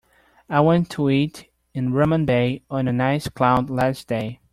I 0.49 0.61
want 0.61 0.89
to 0.97 1.11
eat 1.11 1.51
in 1.75 1.93
Rowan 1.93 2.25
Bay 2.25 2.63
on 2.71 2.87
a 2.87 2.91
nice 2.91 3.27
cloud 3.29 3.69
less 3.69 4.03
day 4.03 4.39